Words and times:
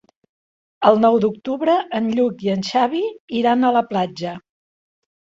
El 0.91 0.95
nou 1.01 1.17
d'octubre 1.25 1.75
en 1.99 2.07
Lluc 2.19 2.41
i 2.45 2.49
en 2.53 2.63
Xavi 2.69 3.01
iran 3.41 3.67
a 3.69 3.71
la 3.77 3.83
platja. 3.91 4.33